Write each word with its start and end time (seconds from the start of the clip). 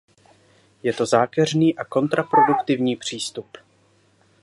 Je 0.83 0.93
to 0.93 1.05
zákeřný 1.05 1.77
a 1.77 1.85
kontraproduktivní 1.85 2.95
přístup. 2.95 3.57